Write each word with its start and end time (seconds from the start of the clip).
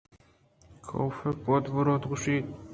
کاف 0.87 1.17
ءَ 1.29 1.39
بد 1.45 1.65
بُرت 1.73 2.03
ءُ 2.05 2.09
گوٛشت 2.09 2.45